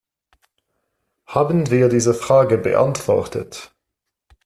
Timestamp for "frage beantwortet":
2.15-3.71